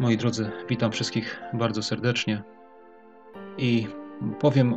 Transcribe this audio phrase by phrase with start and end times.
[0.00, 2.42] Moi drodzy, witam wszystkich bardzo serdecznie
[3.58, 3.86] i
[4.40, 4.74] powiem,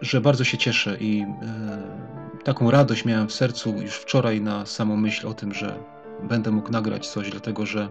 [0.00, 4.96] że bardzo się cieszę i e, taką radość miałem w sercu już wczoraj na samą
[4.96, 5.78] myśl o tym, że
[6.22, 7.88] będę mógł nagrać coś, dlatego że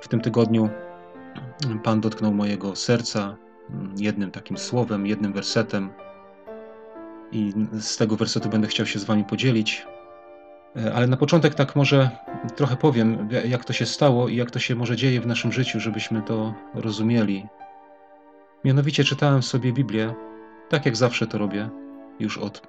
[0.00, 0.68] w tym tygodniu
[1.82, 3.36] Pan dotknął mojego serca
[3.96, 5.90] jednym takim słowem, jednym wersetem
[7.32, 9.86] i z tego wersetu będę chciał się z Wami podzielić.
[10.76, 12.10] E, ale na początek tak może
[12.56, 15.80] trochę powiem, jak to się stało i jak to się może dzieje w naszym życiu,
[15.80, 17.46] żebyśmy to rozumieli.
[18.64, 20.14] Mianowicie czytałem sobie Biblię,
[20.68, 21.68] tak jak zawsze to robię,
[22.18, 22.62] już od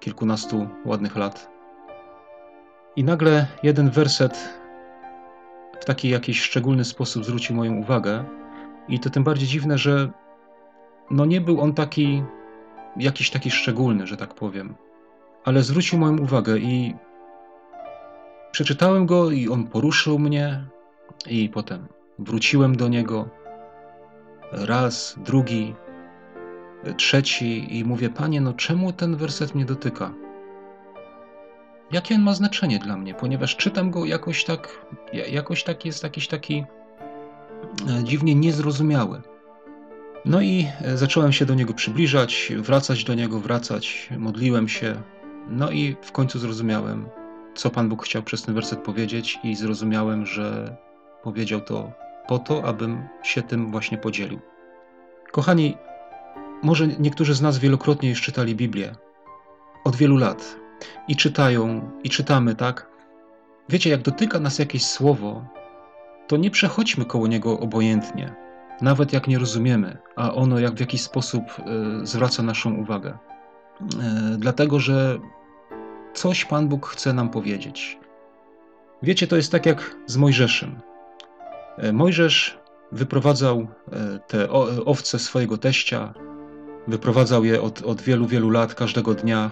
[0.00, 1.50] kilkunastu ładnych lat.
[2.96, 4.58] I nagle jeden werset
[5.80, 8.24] w taki jakiś szczególny sposób zwrócił moją uwagę.
[8.88, 10.10] I to tym bardziej dziwne, że
[11.10, 12.22] no nie był on taki,
[12.96, 14.74] jakiś taki szczególny, że tak powiem.
[15.44, 16.94] Ale zwrócił moją uwagę i
[18.54, 20.64] Przeczytałem go i on poruszył mnie,
[21.26, 23.28] i potem wróciłem do niego.
[24.52, 25.74] Raz, drugi,
[26.96, 30.14] trzeci, i mówię: Panie, no czemu ten werset mnie dotyka?
[31.92, 33.14] Jakie on ma znaczenie dla mnie?
[33.14, 34.86] Ponieważ czytam go jakoś tak,
[35.30, 36.64] jakoś tak jest jakiś taki
[37.88, 39.22] e, dziwnie niezrozumiały.
[40.24, 45.02] No i e, zacząłem się do niego przybliżać, wracać do niego, wracać, modliłem się.
[45.48, 47.08] No i w końcu zrozumiałem,
[47.54, 50.76] co Pan Bóg chciał przez ten werset powiedzieć, i zrozumiałem, że
[51.22, 51.92] powiedział to
[52.28, 54.40] po to, abym się tym właśnie podzielił.
[55.32, 55.76] Kochani,
[56.62, 58.94] może niektórzy z nas wielokrotnie już czytali Biblię
[59.84, 60.56] od wielu lat
[61.08, 62.90] i czytają, i czytamy, tak?
[63.68, 65.44] Wiecie, jak dotyka nas jakieś słowo,
[66.28, 68.34] to nie przechodźmy koło niego obojętnie,
[68.80, 71.42] nawet jak nie rozumiemy, a ono jak w jakiś sposób
[72.02, 73.18] y, zwraca naszą uwagę.
[73.82, 75.18] Y, dlatego, że
[76.14, 77.98] coś Pan Bóg chce nam powiedzieć.
[79.02, 80.80] Wiecie, to jest tak jak z Mojżeszem.
[81.78, 82.58] E, Mojżesz
[82.92, 84.50] wyprowadzał e, te
[84.84, 86.14] owce swojego teścia,
[86.88, 89.50] wyprowadzał je od, od wielu, wielu lat, każdego dnia.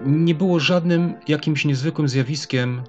[0.00, 2.82] Nie było żadnym jakimś niezwykłym zjawiskiem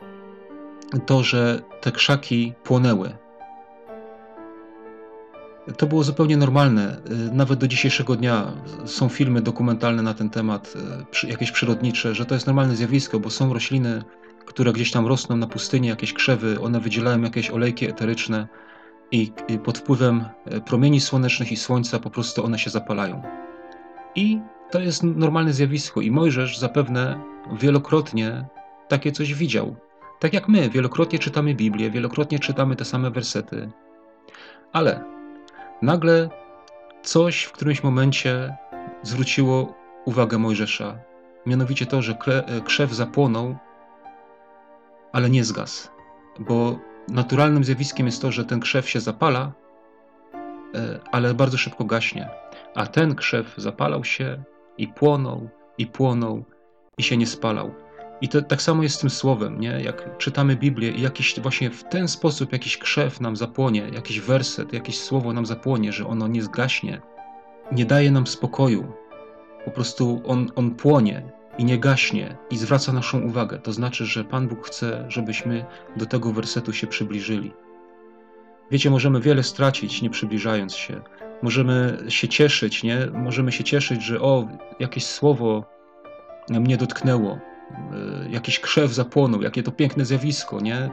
[1.05, 3.09] to, że te krzaki płonęły.
[5.77, 6.97] To było zupełnie normalne.
[7.11, 8.51] Y, nawet do dzisiejszego dnia
[8.85, 10.73] są filmy dokumentalne na ten temat,
[11.23, 14.03] y, jakieś przyrodnicze, że to jest normalne zjawisko, bo są rośliny,
[14.45, 18.47] które gdzieś tam rosną na pustyni, jakieś krzewy, one wydzielają jakieś olejki eteryczne
[19.11, 19.31] i
[19.63, 23.21] pod wpływem y, promieni słonecznych i słońca po prostu one się zapalają.
[24.15, 24.39] I
[24.71, 27.21] to jest normalne zjawisko i Mojżesz zapewne
[27.59, 28.45] wielokrotnie
[28.87, 29.75] takie coś widział.
[30.19, 33.71] Tak jak my, wielokrotnie czytamy Biblię, wielokrotnie czytamy te same wersety.
[34.73, 35.18] Ale
[35.81, 36.29] Nagle
[37.03, 38.57] coś w którymś momencie
[39.03, 39.73] zwróciło
[40.05, 40.97] uwagę Mojżesza.
[41.45, 42.17] Mianowicie to, że
[42.65, 43.55] krzew zapłonął,
[45.11, 45.89] ale nie zgasł.
[46.39, 49.51] Bo naturalnym zjawiskiem jest to, że ten krzew się zapala,
[50.75, 52.29] e, ale bardzo szybko gaśnie.
[52.75, 54.43] A ten krzew zapalał się
[54.77, 56.43] i płonął, i płonął,
[56.97, 57.71] i się nie spalał.
[58.21, 59.81] I to tak samo jest z tym słowem, nie?
[59.81, 64.73] Jak czytamy Biblię i jakiś właśnie w ten sposób jakiś krzew nam zapłonie, jakiś werset,
[64.73, 67.01] jakieś słowo nam zapłonie, że ono nie zgaśnie,
[67.71, 68.91] nie daje nam spokoju.
[69.65, 71.23] Po prostu on, on płonie
[71.57, 73.59] i nie gaśnie i zwraca naszą uwagę.
[73.59, 75.65] To znaczy, że Pan Bóg chce, żebyśmy
[75.97, 77.53] do tego wersetu się przybliżyli.
[78.71, 81.01] Wiecie, możemy wiele stracić, nie przybliżając się.
[81.41, 83.07] Możemy się cieszyć, nie?
[83.13, 84.47] Możemy się cieszyć, że o,
[84.79, 85.63] jakieś słowo
[86.49, 87.39] mnie dotknęło,
[88.29, 90.75] jakiś krzew zapłonął, jakie to piękne zjawisko, nie?
[90.75, 90.89] E,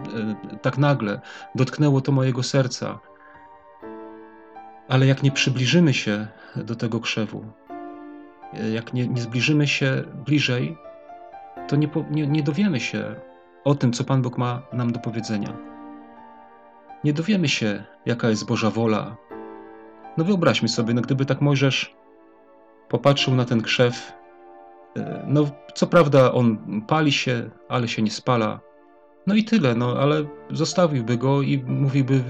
[0.62, 1.20] tak nagle
[1.54, 2.98] dotknęło to mojego serca.
[4.88, 6.26] Ale jak nie przybliżymy się
[6.56, 7.44] do tego krzewu,
[8.52, 10.76] e, jak nie, nie zbliżymy się bliżej,
[11.68, 13.14] to nie, nie, nie dowiemy się
[13.64, 15.56] o tym, co Pan Bóg ma nam do powiedzenia.
[17.04, 19.16] Nie dowiemy się, jaka jest Boża wola.
[20.16, 21.96] No wyobraźmy sobie, no gdyby tak Mojżesz
[22.88, 24.15] popatrzył na ten krzew
[25.26, 28.60] no, co prawda on pali się, ale się nie spala.
[29.26, 32.24] No i tyle, no, ale zostawiłby go i mówiłby,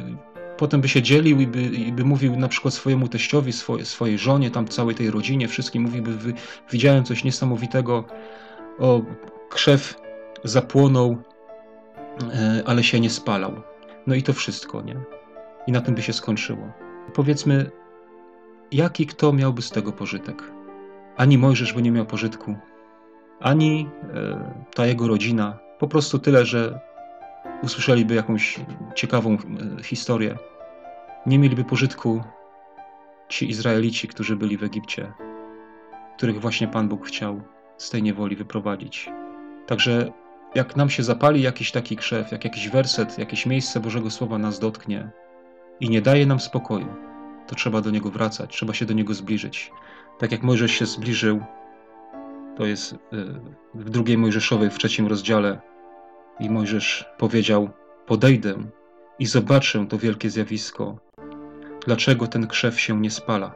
[0.56, 4.18] potem by się dzielił i by, i by mówił na przykład swojemu teściowi, swoje, swojej
[4.18, 6.34] żonie, tam całej tej rodzinie, wszystkim mówiłby,
[6.70, 8.04] widziałem coś niesamowitego,
[8.78, 9.02] o,
[9.50, 10.00] krzew
[10.44, 11.16] zapłonął,
[12.34, 13.52] e, ale się nie spalał.
[14.06, 14.96] No i to wszystko, nie?
[15.66, 16.72] I na tym by się skończyło.
[17.14, 17.70] Powiedzmy,
[18.72, 20.55] jaki kto miałby z tego pożytek?
[21.16, 22.56] Ani Mojżesz by nie miał pożytku,
[23.40, 25.58] ani e, ta jego rodzina.
[25.78, 26.80] Po prostu tyle, że
[27.62, 28.60] usłyszeliby jakąś
[28.94, 29.34] ciekawą
[29.78, 30.38] e, historię.
[31.26, 32.22] Nie mieliby pożytku
[33.28, 35.12] ci Izraelici, którzy byli w Egipcie,
[36.16, 37.40] których właśnie Pan Bóg chciał
[37.76, 39.10] z tej niewoli wyprowadzić.
[39.66, 40.12] Także
[40.54, 44.58] jak nam się zapali jakiś taki krzew, jak jakiś werset, jakieś miejsce Bożego Słowa nas
[44.58, 45.10] dotknie,
[45.80, 46.94] i nie daje nam spokoju,
[47.46, 49.72] to trzeba do Niego wracać, trzeba się do Niego zbliżyć.
[50.18, 51.40] Tak jak Mojżesz się zbliżył,
[52.56, 52.96] to jest y,
[53.74, 55.60] w drugiej Mojżeszowej, w trzecim rozdziale,
[56.40, 57.70] i Mojżesz powiedział:
[58.06, 58.54] Podejdę
[59.18, 60.98] i zobaczę to wielkie zjawisko.
[61.86, 63.54] Dlaczego ten krzew się nie spala?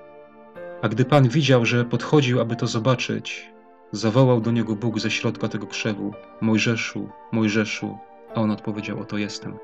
[0.83, 3.51] A gdy Pan widział, że podchodził, aby to zobaczyć,
[3.93, 7.99] zawołał do niego Bóg ze środka tego krzewu: Mojżeszu, Mojżeszu,
[8.35, 9.59] a on odpowiedział: Oto jestem.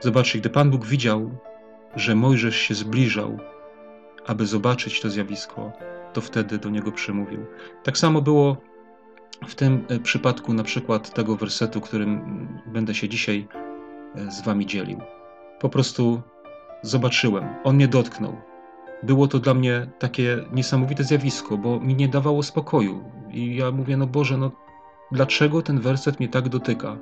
[0.00, 1.30] Zobaczcie, gdy Pan Bóg widział,
[1.96, 3.38] że Mojżesz się zbliżał,
[4.26, 5.72] aby zobaczyć to zjawisko,
[6.12, 7.46] to wtedy do niego przemówił.
[7.82, 8.56] Tak samo było
[9.46, 13.48] w tym e, przypadku, na przykład tego wersetu, którym będę się dzisiaj
[14.14, 15.00] e, z Wami dzielił.
[15.60, 16.22] Po prostu
[16.82, 18.36] zobaczyłem, on mnie dotknął.
[19.02, 23.04] Było to dla mnie takie niesamowite zjawisko, bo mi nie dawało spokoju.
[23.30, 24.50] I ja mówię, no Boże, no
[25.12, 26.96] dlaczego ten werset mnie tak dotyka?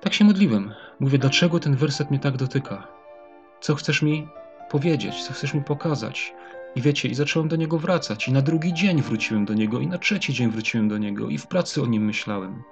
[0.00, 0.74] Tak się modliłem.
[1.00, 2.88] Mówię, dlaczego ten werset mnie tak dotyka?
[3.60, 4.28] Co chcesz mi
[4.70, 5.24] powiedzieć?
[5.24, 6.34] Co chcesz mi pokazać?
[6.76, 8.28] I wiecie, i zacząłem do niego wracać.
[8.28, 11.38] I na drugi dzień wróciłem do niego, i na trzeci dzień wróciłem do niego, i
[11.38, 12.62] w pracy o nim myślałem.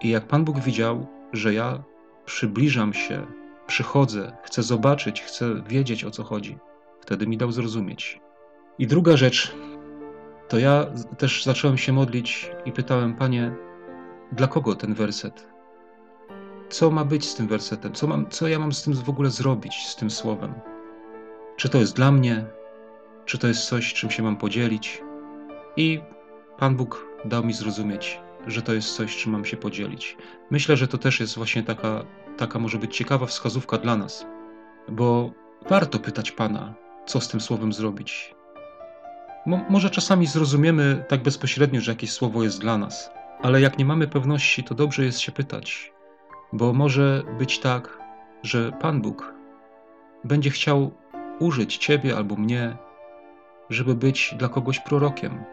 [0.00, 1.82] I jak Pan Bóg widział, że ja
[2.24, 3.26] przybliżam się,
[3.66, 6.58] przychodzę, chcę zobaczyć, chcę wiedzieć o co chodzi,
[7.00, 8.20] wtedy mi dał zrozumieć.
[8.78, 9.54] I druga rzecz,
[10.48, 10.86] to ja
[11.18, 13.52] też zacząłem się modlić i pytałem, Panie,
[14.32, 15.48] dla kogo ten werset?
[16.68, 17.92] Co ma być z tym wersetem?
[17.92, 20.54] Co, mam, co ja mam z tym w ogóle zrobić, z tym słowem?
[21.56, 22.44] Czy to jest dla mnie?
[23.30, 25.02] Czy to jest coś, czym się mam podzielić?
[25.76, 26.00] I
[26.58, 30.16] Pan Bóg dał mi zrozumieć, że to jest coś, czym mam się podzielić.
[30.50, 32.04] Myślę, że to też jest właśnie taka,
[32.36, 34.26] taka może być ciekawa wskazówka dla nas,
[34.88, 35.32] bo
[35.68, 36.74] warto pytać Pana,
[37.06, 38.34] co z tym słowem zrobić.
[39.46, 43.10] Mo może czasami zrozumiemy tak bezpośrednio, że jakieś słowo jest dla nas,
[43.42, 45.92] ale jak nie mamy pewności, to dobrze jest się pytać,
[46.52, 47.98] bo może być tak,
[48.42, 49.34] że Pan Bóg
[50.24, 50.90] będzie chciał
[51.38, 52.76] użyć Ciebie albo mnie
[53.70, 55.44] żeby być dla kogoś prorokiem,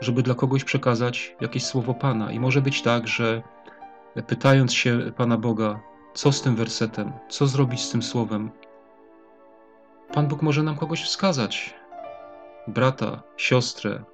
[0.00, 2.32] żeby dla kogoś przekazać jakieś słowo Pana.
[2.32, 3.42] I może być tak, że
[4.26, 5.80] pytając się Pana Boga,
[6.14, 8.50] co z tym wersetem, co zrobić z tym słowem,
[10.12, 11.74] Pan Bóg może nam kogoś wskazać.
[12.66, 14.04] Brata, siostrę,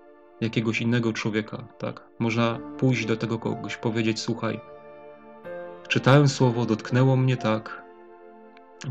[0.41, 2.03] jakiegoś innego człowieka, tak?
[2.19, 4.61] Można pójść do tego kogoś, powiedzieć: Słuchaj,
[5.89, 7.83] czytałem słowo, dotknęło mnie tak,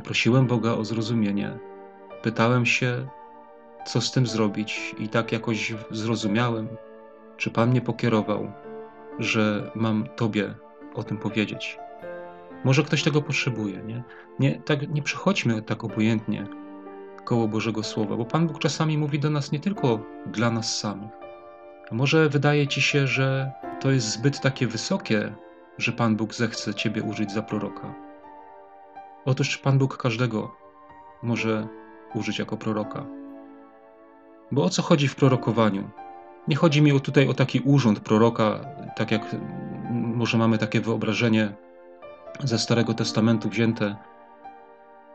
[0.03, 1.59] prosiłem Boga o zrozumienie,
[2.21, 3.07] pytałem się,
[3.85, 6.67] co z tym zrobić, i tak jakoś zrozumiałem,
[7.37, 8.51] czy Pan mnie pokierował,
[9.19, 10.55] że mam Tobie
[10.93, 11.77] o tym powiedzieć.
[12.63, 14.03] Może ktoś tego potrzebuje, nie?
[14.39, 16.47] Nie, tak, nie przechodźmy tak obojętnie
[17.25, 21.11] koło Bożego Słowa, bo Pan Bóg czasami mówi do nas nie tylko dla nas samych.
[21.91, 25.35] Może wydaje Ci się, że to jest zbyt takie wysokie,
[25.77, 27.93] że Pan Bóg zechce Ciebie użyć za proroka.
[29.25, 30.55] Otóż Pan Bóg każdego
[31.23, 31.67] może
[32.13, 33.05] użyć jako proroka.
[34.53, 35.89] Bo o co chodzi w prorokowaniu?
[36.47, 38.59] Nie chodzi mi tutaj o taki urząd proroka,
[38.95, 39.35] tak jak
[39.91, 41.53] może mamy takie wyobrażenie
[42.43, 43.95] ze Starego Testamentu wzięte,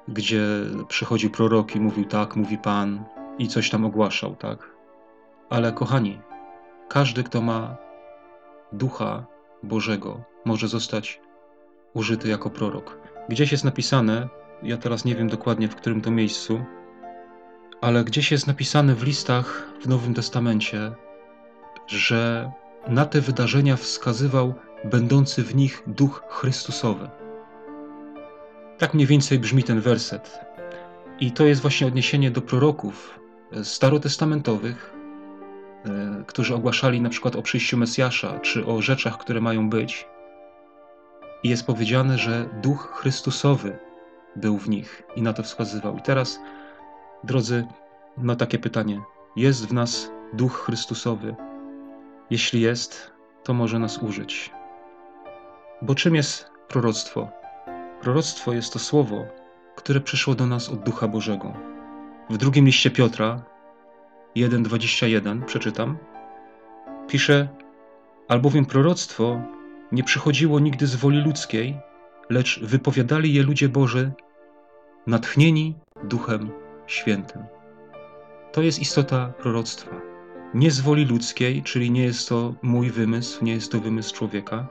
[0.09, 0.43] gdzie
[0.89, 3.05] przychodził prorok i mówił tak, mówi Pan
[3.39, 4.71] i coś tam ogłaszał, tak?
[5.51, 6.21] Ale kochani,
[6.89, 7.77] każdy, kto ma
[8.73, 9.27] ducha
[9.63, 11.21] Bożego, może zostać
[11.95, 12.99] użyty jako prorok.
[13.29, 14.29] Gdzieś jest napisane,
[14.63, 16.65] ja teraz nie wiem dokładnie w którym to miejscu,
[17.81, 20.93] ale gdzieś jest napisane w listach w Nowym Testamencie,
[21.87, 22.53] że
[22.89, 24.55] na te wydarzenia wskazywał
[24.85, 27.11] będący w nich duch Chrystusowy.
[28.79, 30.39] Tak mniej więcej brzmi ten werset.
[31.21, 33.19] I to jest właśnie odniesienie do proroków
[33.63, 34.95] starotestamentowych,
[35.85, 40.07] e, którzy ogłaszali na przykład o przyjściu Mesjasza, czy o rzeczach, które mają być.
[41.43, 43.79] I jest powiedziane, że duch Chrystusowy
[44.37, 45.97] był w nich i na to wskazywał.
[45.97, 46.41] I teraz
[47.25, 47.67] Drodzy,
[48.19, 49.03] no takie pytanie.
[49.37, 51.37] Jest w nas Duch Chrystusowy?
[52.31, 54.51] Jeśli jest, to może nas użyć.
[55.83, 57.29] Bo czym jest proroctwo?
[58.01, 59.25] Proroctwo jest to słowo,
[59.77, 61.53] które przyszło do nas od Ducha Bożego.
[62.31, 63.43] W drugim liście Piotra
[64.37, 65.99] 1:21 przeczytam.
[67.09, 67.49] Pisze:
[68.29, 69.41] Albowiem proroctwo
[69.93, 71.79] nie przychodziło nigdy z woli ludzkiej,
[72.31, 74.13] lecz wypowiadali je ludzie Boży,
[75.07, 77.45] natchnieni Duchem Świętym.
[78.53, 79.91] To jest istota proroctwa.
[80.55, 84.69] Nie z woli ludzkiej, czyli nie jest to mój wymysł, nie jest to wymysł człowieka,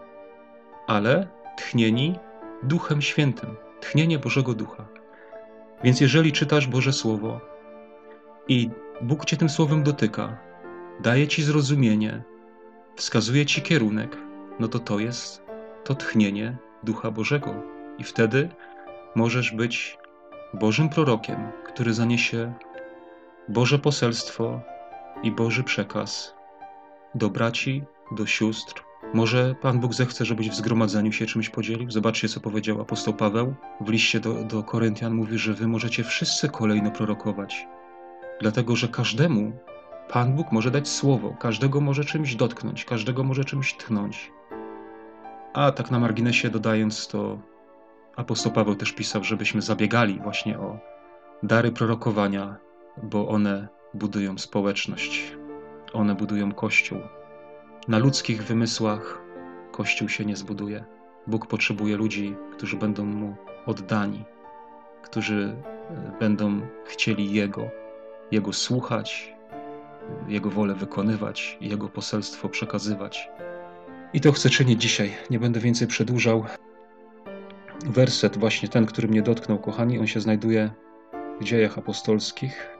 [0.87, 2.15] ale tchnieni
[2.63, 4.87] Duchem Świętym, tchnienie Bożego Ducha.
[5.83, 7.41] Więc jeżeli czytasz Boże Słowo
[8.47, 8.69] i
[9.01, 10.37] Bóg Cię tym Słowem dotyka,
[10.99, 12.23] daje Ci zrozumienie,
[12.95, 14.17] wskazuje Ci kierunek,
[14.59, 15.41] no to to jest
[15.83, 17.53] to tchnienie Ducha Bożego.
[17.97, 18.49] I wtedy
[19.15, 19.97] możesz być
[20.53, 22.53] Bożym prorokiem, który zaniesie
[23.49, 24.61] Boże poselstwo
[25.23, 26.35] i Boży przekaz
[27.15, 28.83] do braci, do sióstr.
[29.13, 31.91] Może Pan Bóg zechce, żebyś w zgromadzeniu się czymś podzielił?
[31.91, 35.13] Zobaczcie, co powiedział apostoł Paweł w liście do, do Koryntian.
[35.13, 37.67] Mówi, że wy możecie wszyscy kolejno prorokować,
[38.41, 39.51] dlatego że każdemu
[40.09, 44.31] Pan Bóg może dać słowo, każdego może czymś dotknąć, każdego może czymś tchnąć.
[45.53, 47.39] A tak na marginesie dodając, to
[48.15, 50.96] apostoł Paweł też pisał, żebyśmy zabiegali właśnie o
[51.43, 52.57] dary prorokowania,
[53.03, 55.37] bo one budują społeczność,
[55.93, 56.99] one budują kościół.
[57.87, 59.21] Na ludzkich wymysłach
[59.71, 60.85] kościół się nie zbuduje.
[61.27, 64.23] Bóg potrzebuje ludzi, którzy będą mu oddani,
[65.03, 65.55] którzy
[65.89, 67.69] e, będą chcieli Jego,
[68.31, 69.35] Jego słuchać,
[70.27, 73.29] Jego wolę wykonywać, Jego poselstwo przekazywać.
[74.13, 75.11] I to chcę czynić dzisiaj.
[75.29, 76.45] Nie będę więcej przedłużał.
[77.85, 80.71] Werset, właśnie ten, który mnie dotknął, kochani, on się znajduje
[81.41, 82.77] w dziejach apostolskich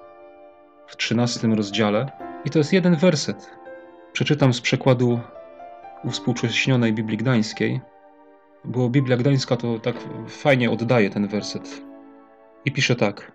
[0.88, 2.12] w 13 rozdziale.
[2.46, 3.52] I to jest jeden werset.
[4.14, 5.20] Przeczytam z przekładu
[6.04, 7.82] uwspółcześnionej Biblii Gdańskiej,
[8.66, 9.96] bo Biblia Gdańska to tak
[10.28, 11.82] fajnie oddaje ten werset.
[12.66, 13.32] I pisze tak: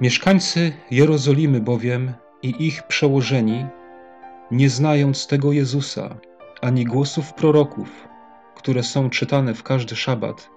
[0.00, 3.66] Mieszkańcy Jerozolimy bowiem i ich przełożeni,
[4.50, 6.16] nie znając tego Jezusa,
[6.60, 8.08] ani głosów proroków,
[8.56, 10.50] które są czytane w każdy szabat,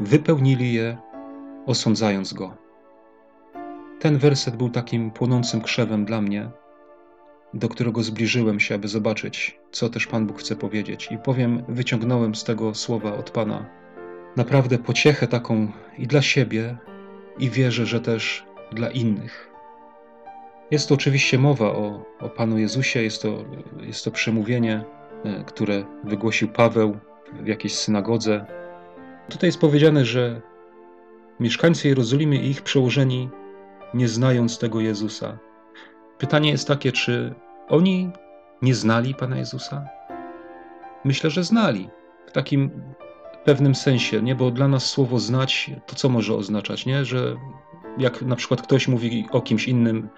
[0.00, 0.98] wypełnili je,
[1.66, 2.61] osądzając go.
[4.02, 6.50] Ten werset był takim płonącym krzewem dla mnie,
[7.54, 11.08] do którego zbliżyłem się, aby zobaczyć, co też Pan Bóg chce powiedzieć.
[11.10, 13.66] I powiem, wyciągnąłem z tego słowa od Pana
[14.36, 16.76] naprawdę pociechę taką i dla siebie,
[17.38, 19.50] i wierzę, że też dla innych.
[20.70, 23.44] Jest to oczywiście mowa o, o Panu Jezusie, jest to,
[23.80, 24.84] jest to przemówienie,
[25.24, 26.96] e, które wygłosił Paweł
[27.42, 28.46] w jakiejś synagodze.
[29.28, 30.40] Tutaj jest powiedziane, że
[31.40, 33.28] mieszkańcy Jerozolimy i ich przełożeni,
[33.94, 35.38] nie znając tego Jezusa.
[36.18, 37.34] Pytanie jest takie, czy
[37.68, 38.10] oni
[38.62, 39.84] nie znali Pana Jezusa?
[41.04, 41.88] Myślę, że znali.
[42.26, 42.70] W takim
[43.44, 44.34] pewnym sensie, nie?
[44.34, 47.04] Bo dla nas słowo znać, to co może oznaczać, nie?
[47.04, 47.36] Że
[47.98, 50.08] jak na przykład ktoś mówi o kimś innym,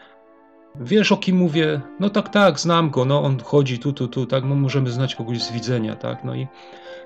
[0.81, 1.81] Wiesz, o kim mówię?
[2.01, 5.15] No tak, tak, znam go, no on chodzi tu, tu, tu, tak, no możemy znać
[5.15, 6.47] kogoś z widzenia, tak, no i,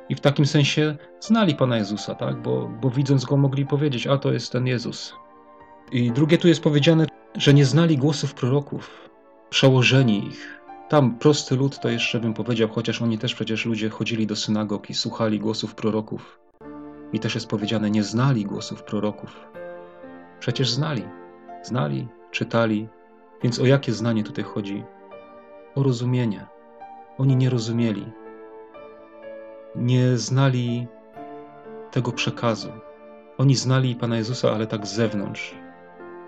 [0.08, 4.18] i w takim sensie znali Pana Jezusa, tak, bo, bo widząc go mogli powiedzieć, a
[4.18, 5.14] to jest ten Jezus.
[5.92, 9.10] I drugie tu jest powiedziane, że nie znali głosów proroków,
[9.50, 10.60] przełożeni ich.
[10.88, 14.90] Tam prosty lud to jeszcze bym powiedział, chociaż oni też przecież ludzie chodzili do synagog
[14.90, 16.40] i słuchali głosów proroków.
[17.12, 19.40] I też jest powiedziane, nie znali głosów proroków.
[20.40, 21.02] Przecież znali,
[21.62, 22.88] znali, czytali,
[23.42, 24.84] więc o jakie znanie tutaj chodzi?
[25.74, 26.46] O rozumienie.
[27.18, 28.06] Oni nie rozumieli.
[29.76, 30.86] Nie znali
[31.90, 32.72] tego przekazu.
[33.38, 35.54] Oni znali Pana Jezusa, ale tak z zewnątrz.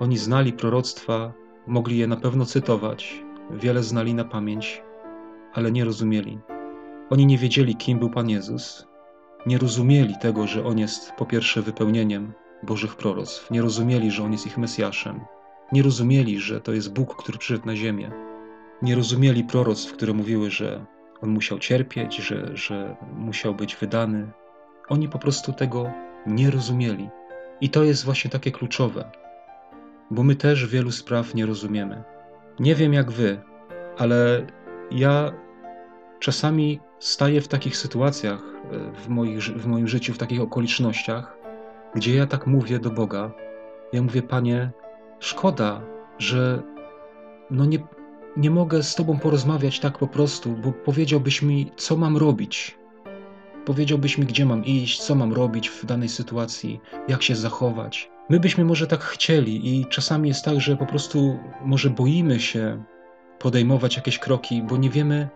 [0.01, 1.33] Oni znali proroctwa,
[1.67, 4.83] mogli je na pewno cytować, wiele znali na pamięć,
[5.53, 6.39] ale nie rozumieli.
[7.11, 8.87] Oni nie wiedzieli, kim był Pan Jezus,
[9.47, 14.33] nie rozumieli tego, że On jest po pierwsze wypełnieniem Bożych proroctw, nie rozumieli, że On
[14.33, 15.21] jest ich Mesjaszem,
[15.73, 18.11] nie rozumieli, że to jest Bóg, który przyszedł na ziemię.
[18.83, 20.87] Nie rozumieli proroctw, które mówiły, że
[21.23, 24.33] on musiał cierpieć, że, że musiał być wydany.
[24.89, 25.91] Oni po prostu tego
[26.27, 27.09] nie rozumieli.
[27.61, 29.11] I to jest właśnie takie kluczowe,
[30.11, 32.03] bo my też wielu spraw nie rozumiemy.
[32.61, 33.41] Nie wiem jak wy,
[33.99, 34.47] ale
[34.91, 35.33] ja
[36.19, 41.37] czasami staję w takich sytuacjach e, w, moich, w moim życiu, w takich okolicznościach,
[41.95, 43.33] gdzie ja tak mówię do Boga.
[43.93, 44.71] Ja mówię, Panie,
[45.21, 45.83] Szkoda,
[46.19, 46.63] że
[47.51, 47.79] no nie,
[48.37, 52.79] nie mogę z Tobą porozmawiać tak po prostu, bo powiedziałbyś mi, co mam robić.
[53.65, 58.11] Powiedziałbyś mi, gdzie mam iść, co mam robić w danej sytuacji, jak się zachować.
[58.31, 62.85] My byśmy może tak chcieli, i czasami jest tak, że po prostu może boimy się
[63.39, 65.29] podejmować jakieś kroki, bo nie wiemy,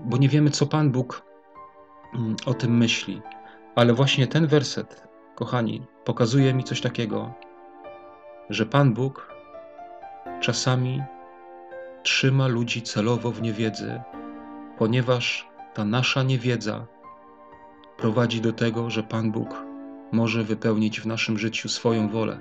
[0.00, 1.22] bo nie wiemy, co Pan Bóg
[2.14, 3.22] mm, o tym myśli.
[3.74, 7.34] Ale właśnie ten werset, kochani, pokazuje mi coś takiego,
[8.50, 9.34] że Pan Bóg
[10.40, 11.02] czasami
[12.02, 14.00] trzyma ludzi celowo w niewiedzy,
[14.78, 16.86] ponieważ ta nasza niewiedza
[17.96, 19.67] prowadzi do tego, że Pan Bóg
[20.12, 22.40] może wypełnić w naszym życiu swoją wolę.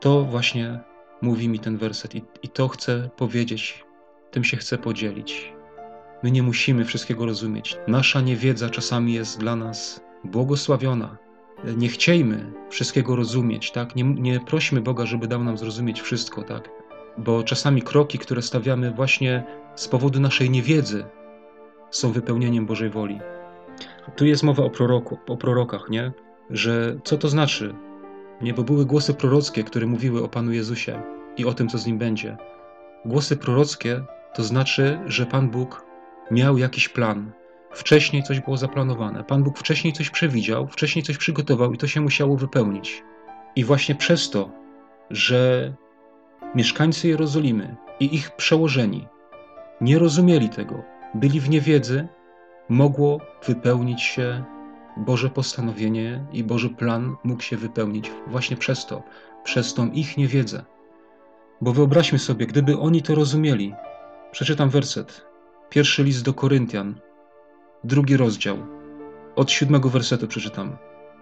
[0.00, 0.80] To właśnie
[1.22, 3.84] mówi mi ten werset i, i to chcę powiedzieć,
[4.30, 5.52] tym się chcę podzielić.
[6.22, 7.76] My nie musimy wszystkiego rozumieć.
[7.88, 11.16] Nasza niewiedza czasami jest dla nas błogosławiona,
[11.76, 13.96] nie chciejmy wszystkiego rozumieć, tak?
[13.96, 16.70] Nie, nie prośmy Boga, żeby dał nam zrozumieć wszystko, tak?
[17.18, 21.04] Bo czasami kroki, które stawiamy właśnie z powodu naszej niewiedzy,
[21.90, 23.20] są wypełnieniem Bożej woli.
[24.16, 26.12] Tu jest mowa o, proroku, o prorokach, nie?
[26.50, 27.74] Że co to znaczy?
[28.40, 31.02] Nie, bo były głosy prorockie, które mówiły o Panu Jezusie
[31.36, 32.36] i o tym, co z nim będzie.
[33.04, 35.84] Głosy prorockie to znaczy, że Pan Bóg
[36.30, 37.32] miał jakiś plan.
[37.72, 39.24] Wcześniej coś było zaplanowane.
[39.24, 43.02] Pan Bóg wcześniej coś przewidział, wcześniej coś przygotował i to się musiało wypełnić.
[43.56, 44.50] I właśnie przez to,
[45.10, 45.72] że
[46.54, 49.08] mieszkańcy Jerozolimy i ich przełożeni
[49.80, 50.82] nie rozumieli tego,
[51.14, 52.08] byli w niewiedzy,
[52.68, 54.44] mogło wypełnić się
[54.96, 59.02] Boże postanowienie i Boży plan mógł się wypełnić właśnie przez to,
[59.44, 60.64] przez tą ich niewiedzę.
[61.60, 63.74] Bo wyobraźmy sobie, gdyby oni to rozumieli.
[64.32, 65.26] Przeczytam werset.
[65.70, 66.94] Pierwszy list do Koryntian,
[67.84, 68.58] drugi rozdział.
[69.36, 70.76] Od siódmego wersetu przeczytam.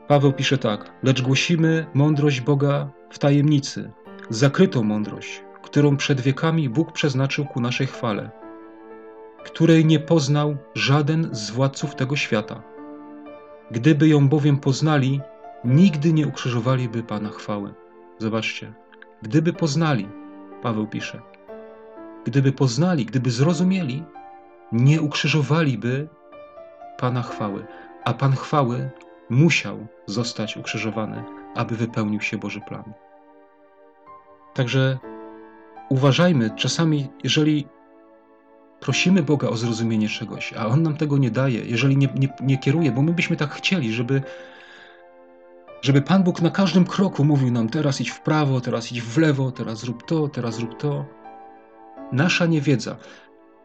[0.08, 3.90] Paweł pisze tak: Lecz głosimy mądrość Boga w tajemnicy,
[4.30, 8.30] zakrytą mądrość, którą przed wiekami Bóg przeznaczył ku naszej chwale,
[9.44, 12.71] której nie poznał żaden z władców tego świata.
[13.72, 15.20] Gdyby ją bowiem poznali,
[15.64, 17.74] nigdy nie ukrzyżowaliby Pana chwały.
[18.18, 18.72] Zobaczcie,
[19.22, 20.08] gdyby poznali,
[20.62, 21.20] Paweł pisze,
[22.24, 24.04] gdyby poznali, gdyby zrozumieli,
[24.72, 26.08] nie ukrzyżowaliby
[26.98, 27.66] Pana chwały,
[28.04, 28.90] a Pan chwały
[29.30, 31.24] musiał zostać ukrzyżowany,
[31.54, 32.92] aby wypełnił się Boży plan.
[34.54, 34.98] Także
[35.88, 37.68] uważajmy, czasami, jeżeli
[38.82, 42.58] prosimy Boga o zrozumienie czegoś, a On nam tego nie daje, jeżeli nie, nie, nie
[42.58, 44.22] kieruje, bo my byśmy tak chcieli, żeby,
[45.82, 49.18] żeby Pan Bóg na każdym kroku mówił nam: teraz idź w prawo, teraz idź w
[49.18, 51.04] lewo, teraz zrób to, teraz zrób to.
[52.12, 52.96] Nasza niewiedza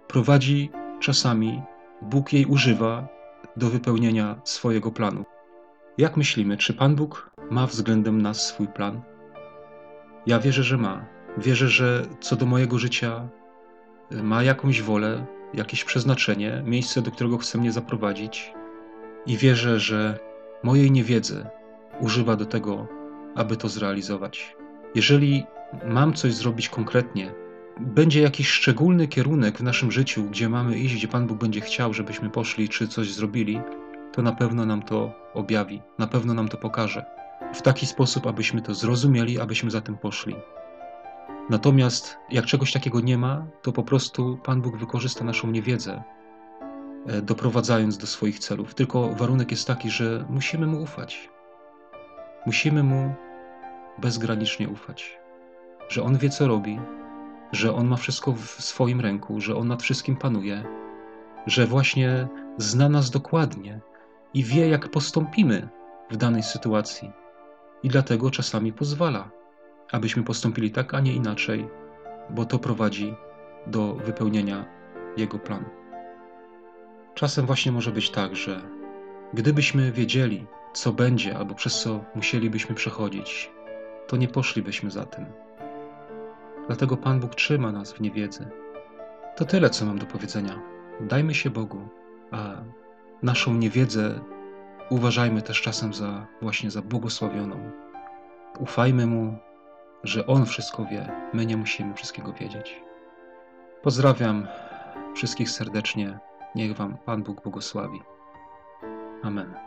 [0.07, 1.61] prowadzi czasami,
[2.01, 3.07] Bóg jej używa
[3.55, 5.25] do wypełnienia swojego planu.
[5.97, 9.01] Jak myślimy, czy Pan Bóg ma względem nas swój plan?
[10.27, 11.05] Ja wierzę, że ma.
[11.37, 13.29] Wierzę, że co do mojego życia
[14.11, 18.53] ma jakąś wolę, jakieś przeznaczenie, miejsce, do którego chce mnie zaprowadzić.
[19.25, 20.19] I wierzę, że
[20.63, 21.45] mojej niewiedzy
[21.99, 22.87] używa do tego,
[23.35, 24.55] aby to zrealizować.
[24.95, 25.43] Jeżeli
[25.85, 27.31] mam coś zrobić konkretnie,
[27.79, 31.93] będzie jakiś szczególny kierunek w naszym życiu, gdzie mamy iść, gdzie Pan Bóg będzie chciał,
[31.93, 33.61] żebyśmy poszli czy coś zrobili,
[34.13, 37.05] to na pewno nam to objawi, na pewno nam to pokaże.
[37.53, 40.35] W taki sposób, abyśmy to zrozumieli, abyśmy za tym poszli.
[41.49, 46.03] Natomiast jak czegoś takiego nie ma, to po prostu Pan Bóg wykorzysta naszą niewiedzę,
[47.07, 48.75] e, doprowadzając do swoich celów.
[48.75, 51.29] Tylko warunek jest taki, że musimy Mu ufać.
[52.45, 53.13] Musimy Mu
[53.97, 55.17] bezgranicznie ufać,
[55.89, 56.79] że On wie, co robi,
[57.51, 60.63] że On ma wszystko w swoim ręku, że On nad wszystkim panuje,
[61.45, 63.81] że właśnie zna nas dokładnie
[64.33, 65.67] i wie, jak postąpimy
[66.11, 67.11] w danej sytuacji.
[67.83, 69.36] I dlatego czasami pozwala,
[69.91, 71.67] abyśmy postąpili tak, a nie inaczej,
[72.29, 73.15] bo to prowadzi
[73.67, 74.65] do wypełnienia
[75.17, 75.65] Jego planu.
[77.13, 78.61] Czasem właśnie może być tak, że
[79.33, 83.51] gdybyśmy wiedzieli, co będzie albo przez co musielibyśmy przechodzić,
[84.07, 85.25] to nie poszlibyśmy za tym.
[86.67, 88.49] Dlatego Pan Bóg trzyma nas w niewiedzy.
[89.35, 90.59] To tyle, co mam do powiedzenia.
[90.99, 91.87] Dajmy się Bogu,
[92.31, 92.55] a
[93.23, 94.19] naszą niewiedzę
[94.89, 97.71] uważajmy też czasem za właśnie za błogosławioną.
[98.59, 99.37] Ufajmy Mu,
[100.03, 102.83] że On wszystko wie, my nie musimy wszystkiego wiedzieć.
[103.81, 104.47] Pozdrawiam
[105.15, 106.19] wszystkich serdecznie.
[106.55, 108.01] Niech Wam Pan Bóg błogosławi.
[109.23, 109.66] Amen.